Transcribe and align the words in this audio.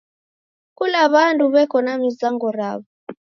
Kula 0.77 1.01
w'andu 1.13 1.43
w'eko 1.53 1.77
na 1.85 1.93
mizango 2.01 2.47
raw'o. 2.57 2.81